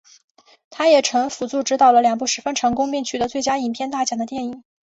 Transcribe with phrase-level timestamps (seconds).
[0.71, 4.63] 他也曾辅助执导了两部十分成功的并得到最佳影片大奖的电影。